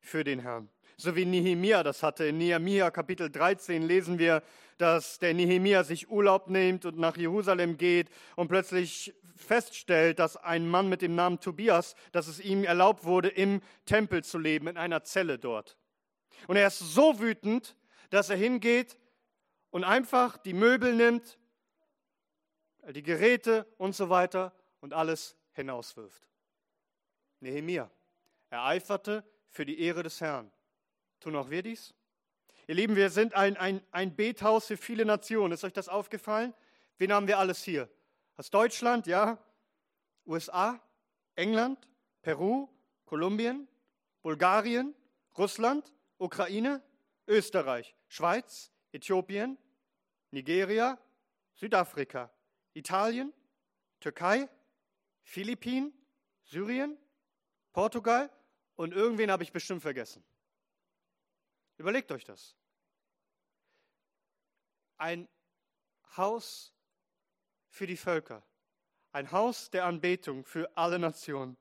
[0.00, 0.68] für den Herrn
[1.00, 2.26] so wie Nehemia das hatte.
[2.26, 4.42] In Nehemia Kapitel 13 lesen wir,
[4.78, 10.68] dass der Nehemia sich Urlaub nimmt und nach Jerusalem geht und plötzlich feststellt, dass ein
[10.68, 14.76] Mann mit dem Namen Tobias, dass es ihm erlaubt wurde, im Tempel zu leben, in
[14.76, 15.78] einer Zelle dort.
[16.48, 17.76] Und er ist so wütend,
[18.10, 18.98] dass er hingeht
[19.70, 21.38] und einfach die Möbel nimmt,
[22.90, 26.26] die Geräte und so weiter und alles hinauswirft.
[27.38, 27.88] Nehemia.
[28.50, 30.50] Er eiferte für die Ehre des Herrn.
[31.20, 31.94] Tun auch wir dies?
[32.66, 35.52] Ihr Lieben, wir sind ein, ein, ein Bethaus für viele Nationen.
[35.52, 36.54] Ist euch das aufgefallen?
[36.98, 37.88] Wen haben wir alles hier?
[38.36, 39.38] Aus Deutschland, ja?
[40.26, 40.80] USA,
[41.34, 41.88] England,
[42.22, 42.68] Peru,
[43.06, 43.66] Kolumbien,
[44.22, 44.94] Bulgarien,
[45.36, 46.82] Russland, Ukraine,
[47.26, 49.56] Österreich, Schweiz, Äthiopien,
[50.30, 50.98] Nigeria,
[51.54, 52.30] Südafrika,
[52.74, 53.32] Italien,
[54.00, 54.48] Türkei,
[55.22, 55.92] Philippinen,
[56.44, 56.98] Syrien,
[57.72, 58.30] Portugal
[58.76, 60.22] und irgendwen habe ich bestimmt vergessen.
[61.78, 62.56] Überlegt euch das.
[64.96, 65.28] Ein
[66.16, 66.74] Haus
[67.70, 68.42] für die Völker,
[69.12, 71.56] ein Haus der Anbetung für alle Nationen.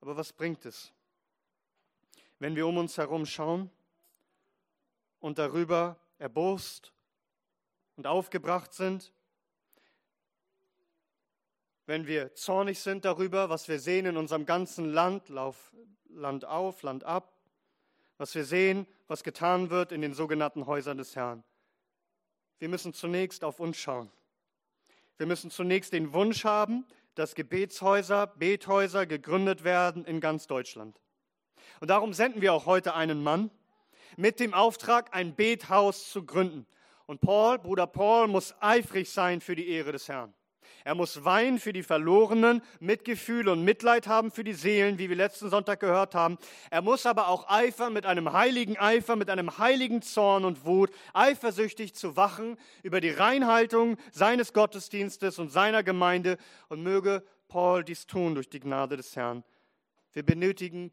[0.00, 0.92] Aber was bringt es,
[2.38, 3.70] wenn wir um uns herum schauen
[5.20, 6.94] und darüber erbost
[7.96, 9.12] und aufgebracht sind?
[11.84, 15.74] Wenn wir zornig sind darüber, was wir sehen in unserem ganzen Land, Lauf,
[16.16, 17.32] Land auf, Land ab,
[18.18, 21.44] was wir sehen, was getan wird in den sogenannten Häusern des Herrn.
[22.58, 24.10] Wir müssen zunächst auf uns schauen.
[25.18, 31.00] Wir müssen zunächst den Wunsch haben, dass Gebetshäuser, Bethäuser gegründet werden in ganz Deutschland.
[31.80, 33.50] Und darum senden wir auch heute einen Mann
[34.16, 36.66] mit dem Auftrag, ein Bethaus zu gründen.
[37.06, 40.34] Und Paul, Bruder Paul, muss eifrig sein für die Ehre des Herrn.
[40.86, 45.16] Er muss weinen für die Verlorenen, Mitgefühl und Mitleid haben für die Seelen, wie wir
[45.16, 46.38] letzten Sonntag gehört haben.
[46.70, 50.92] Er muss aber auch eifern mit einem heiligen Eifer, mit einem heiligen Zorn und Wut,
[51.12, 56.38] eifersüchtig zu wachen über die Reinhaltung seines Gottesdienstes und seiner Gemeinde.
[56.68, 59.42] Und möge Paul dies tun durch die Gnade des Herrn.
[60.12, 60.92] Wir benötigen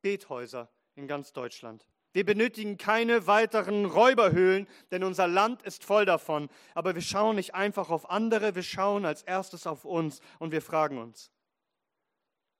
[0.00, 1.86] Bethäuser in ganz Deutschland.
[2.12, 6.50] Wir benötigen keine weiteren Räuberhöhlen, denn unser Land ist voll davon.
[6.74, 10.60] Aber wir schauen nicht einfach auf andere, wir schauen als erstes auf uns und wir
[10.60, 11.30] fragen uns,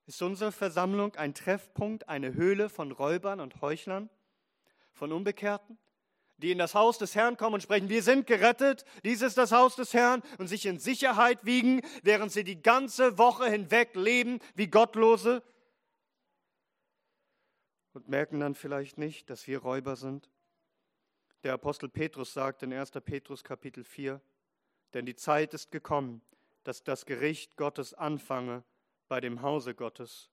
[0.07, 4.09] ist unsere Versammlung ein Treffpunkt, eine Höhle von Räubern und Heuchlern,
[4.93, 5.79] von Unbekehrten,
[6.39, 9.53] die in das Haus des Herrn kommen und sprechen, wir sind gerettet, dies ist das
[9.53, 14.41] Haus des Herrn und sich in Sicherheit wiegen, während sie die ganze Woche hinweg leben
[14.55, 15.43] wie Gottlose?
[17.93, 20.31] Und merken dann vielleicht nicht, dass wir Räuber sind?
[21.45, 22.93] Der Apostel Petrus sagt in 1.
[23.05, 24.21] Petrus Kapitel 4,
[24.95, 26.23] denn die Zeit ist gekommen,
[26.65, 28.63] dass das Gericht Gottes anfange
[29.09, 30.31] bei dem Hause Gottes.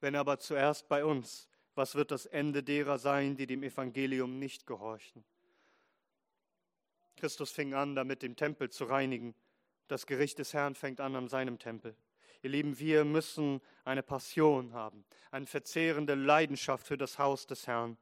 [0.00, 4.66] Wenn aber zuerst bei uns, was wird das Ende derer sein, die dem Evangelium nicht
[4.66, 5.24] gehorchen?
[7.16, 9.34] Christus fing an, damit den Tempel zu reinigen.
[9.88, 11.96] Das Gericht des Herrn fängt an an seinem Tempel.
[12.46, 17.96] Ihr Lieben, wir müssen eine Passion haben, eine verzehrende Leidenschaft für das Haus des Herrn.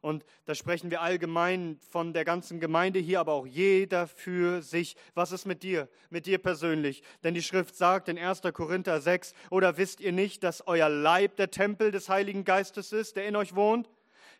[0.00, 4.96] Und da sprechen wir allgemein von der ganzen Gemeinde hier, aber auch jeder für sich.
[5.14, 7.04] Was ist mit dir, mit dir persönlich?
[7.22, 8.42] Denn die Schrift sagt in 1.
[8.52, 13.14] Korinther 6, oder wisst ihr nicht, dass euer Leib der Tempel des Heiligen Geistes ist,
[13.14, 13.88] der in euch wohnt?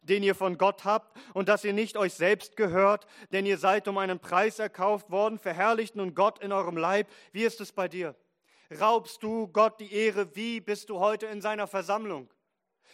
[0.03, 3.88] den ihr von Gott habt und dass ihr nicht euch selbst gehört, denn ihr seid
[3.88, 7.09] um einen Preis erkauft worden, verherrlicht nun Gott in eurem Leib.
[7.32, 8.14] Wie ist es bei dir?
[8.70, 10.34] Raubst du Gott die Ehre?
[10.34, 12.28] Wie bist du heute in seiner Versammlung?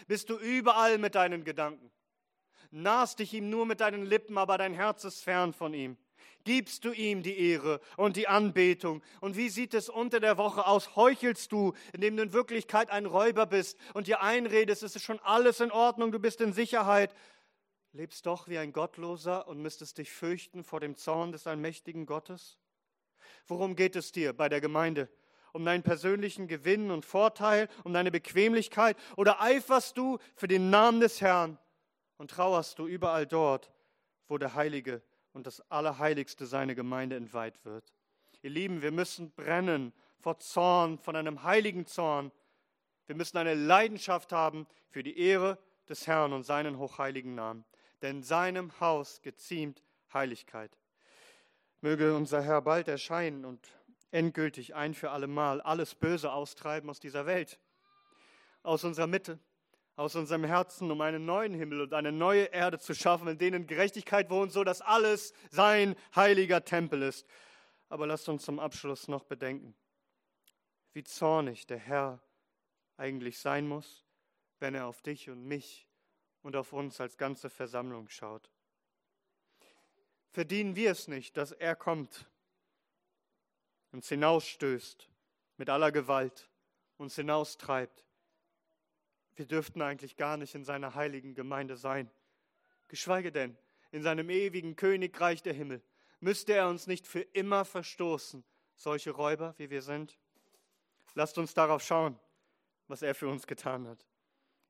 [0.07, 1.91] Bist du überall mit deinen Gedanken?
[2.71, 5.97] Nahst dich ihm nur mit deinen Lippen, aber dein Herz ist fern von ihm.
[6.45, 9.03] Gibst du ihm die Ehre und die Anbetung?
[9.21, 10.95] Und wie sieht es unter der Woche aus?
[10.95, 15.21] Heuchelst du, indem du in Wirklichkeit ein Räuber bist und dir einredest, es ist schon
[15.21, 17.15] alles in Ordnung, du bist in Sicherheit?
[17.93, 22.59] Lebst doch wie ein Gottloser und müsstest dich fürchten vor dem Zorn des allmächtigen Gottes?
[23.47, 25.09] Worum geht es dir bei der Gemeinde?
[25.55, 28.97] Um deinen persönlichen Gewinn und Vorteil, um deine Bequemlichkeit?
[29.17, 31.59] Oder eiferst du für den Namen des Herrn
[32.19, 33.71] und trauerst du überall dort,
[34.27, 35.01] wo der Heilige
[35.33, 37.85] und das Allerheiligste seine Gemeinde entweiht wird?
[38.43, 42.33] Ihr Lieben, wir müssen brennen vor Zorn, von einem heiligen Zorn.
[43.07, 45.57] Wir müssen eine Leidenschaft haben für die Ehre
[45.89, 47.65] des Herrn und seinen hochheiligen Namen.
[48.03, 50.77] Denn seinem Haus geziemt Heiligkeit.
[51.81, 53.69] Möge unser Herr bald erscheinen und
[54.15, 57.59] endgültig ein für allemal alles Böse austreiben aus dieser Welt,
[58.63, 59.41] aus unserer Mitte,
[59.97, 63.67] aus unserem Herzen, um einen neuen Himmel und eine neue Erde zu schaffen, in denen
[63.67, 67.27] Gerechtigkeit wohnt, so dass alles sein heiliger Tempel ist.
[67.89, 69.75] Aber lasst uns zum Abschluss noch bedenken,
[70.93, 72.21] wie zornig der Herr
[72.97, 74.05] eigentlich sein muss,
[74.61, 75.89] wenn er auf dich und mich
[76.43, 78.49] und auf uns als ganze Versammlung schaut.
[80.31, 82.27] Verdienen wir es nicht, dass er kommt
[83.95, 85.09] uns hinausstößt
[85.57, 86.51] mit aller Gewalt,
[86.97, 88.05] uns hinaustreibt.
[89.37, 92.11] Wir dürften eigentlich gar nicht in seiner heiligen Gemeinde sein.
[92.89, 93.57] Geschweige denn,
[93.93, 95.81] in seinem ewigen Königreich der Himmel
[96.19, 100.19] müsste er uns nicht für immer verstoßen, solche Räuber wie wir sind.
[101.15, 102.19] Lasst uns darauf schauen,
[102.89, 104.05] was er für uns getan hat,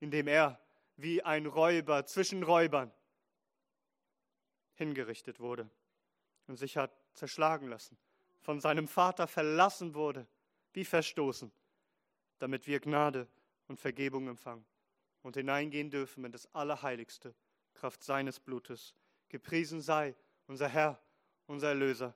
[0.00, 0.60] indem er
[0.96, 2.92] wie ein Räuber zwischen Räubern
[4.74, 5.70] hingerichtet wurde
[6.46, 7.96] und sich hat zerschlagen lassen
[8.44, 10.26] von seinem Vater verlassen wurde,
[10.74, 11.50] wie verstoßen,
[12.38, 13.26] damit wir Gnade
[13.68, 14.66] und Vergebung empfangen
[15.22, 17.34] und hineingehen dürfen in das Allerheiligste,
[17.72, 18.94] Kraft seines Blutes.
[19.30, 20.14] Gepriesen sei
[20.46, 21.00] unser Herr,
[21.46, 22.14] unser Erlöser,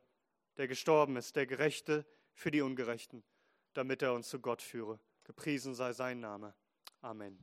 [0.58, 2.04] der gestorben ist, der Gerechte
[2.34, 3.24] für die Ungerechten,
[3.72, 5.00] damit er uns zu Gott führe.
[5.24, 6.54] Gepriesen sei sein Name.
[7.00, 7.38] Amen.